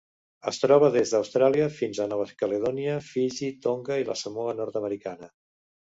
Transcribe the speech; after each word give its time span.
Es 0.51 0.59
troba 0.61 0.87
des 0.95 1.11
d'Austràlia 1.15 1.67
fins 1.75 1.99
a 2.05 2.09
Nova 2.13 2.25
Caledònia, 2.41 2.95
Fiji, 3.11 3.53
Tonga 3.67 3.99
i 4.05 4.09
la 4.11 4.17
Samoa 4.23 4.57
Nord-americana. 4.63 5.35